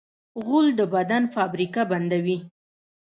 [0.45, 2.37] غول د بدن فابریکه بندوي.